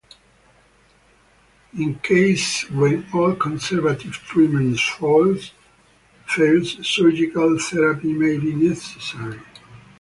[1.77, 5.51] In cases when all conservative treatment fails,
[6.27, 9.39] surgical therapy may be necessary.